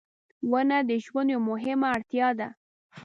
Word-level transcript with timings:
•ونه 0.51 0.77
د 0.89 0.91
ژوند 1.05 1.29
یوه 1.33 1.45
مهمه 1.51 1.87
اړتیا 1.95 2.27
ده. 2.39 2.47